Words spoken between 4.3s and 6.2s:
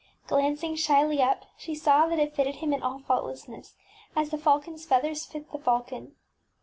the falconŌĆÖs feathers fit the falcon.